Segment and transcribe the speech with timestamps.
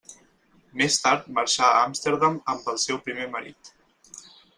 [0.81, 3.71] Més tard marxà a Amsterdam amb el seu primer marit.